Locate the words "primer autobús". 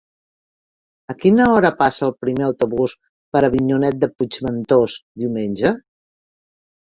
2.25-2.95